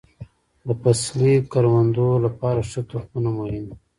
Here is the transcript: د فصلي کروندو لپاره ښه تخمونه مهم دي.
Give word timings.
د 0.67 0.69
فصلي 0.81 1.33
کروندو 1.51 2.07
لپاره 2.25 2.59
ښه 2.69 2.81
تخمونه 2.91 3.29
مهم 3.37 3.63
دي. 3.69 3.75